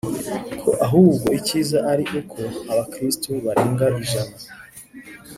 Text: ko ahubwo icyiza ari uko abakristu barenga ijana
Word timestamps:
ko 0.61 0.69
ahubwo 0.85 1.25
icyiza 1.39 1.77
ari 1.91 2.03
uko 2.19 2.41
abakristu 2.71 3.29
barenga 3.45 3.85
ijana 4.03 4.35